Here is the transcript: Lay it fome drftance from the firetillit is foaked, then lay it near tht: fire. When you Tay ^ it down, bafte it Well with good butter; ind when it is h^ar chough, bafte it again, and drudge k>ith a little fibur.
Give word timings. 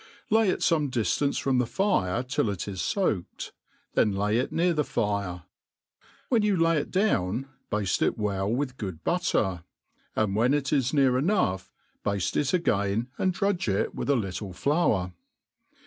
Lay 0.31 0.49
it 0.49 0.61
fome 0.61 0.89
drftance 0.89 1.39
from 1.39 1.59
the 1.59 1.65
firetillit 1.67 2.67
is 2.67 2.81
foaked, 2.81 3.51
then 3.93 4.13
lay 4.15 4.39
it 4.39 4.51
near 4.51 4.73
tht: 4.73 4.87
fire. 4.87 5.43
When 6.27 6.41
you 6.41 6.57
Tay 6.57 6.63
^ 6.63 6.75
it 6.75 6.89
down, 6.89 7.47
bafte 7.71 8.01
it 8.01 8.17
Well 8.17 8.51
with 8.51 8.77
good 8.77 9.03
butter; 9.03 9.63
ind 10.17 10.35
when 10.35 10.55
it 10.55 10.73
is 10.73 10.91
h^ar 10.91 11.23
chough, 11.27 11.69
bafte 12.03 12.35
it 12.35 12.51
again, 12.51 13.09
and 13.19 13.31
drudge 13.31 13.67
k>ith 13.67 14.09
a 14.09 14.15
little 14.15 14.53
fibur. 14.53 15.13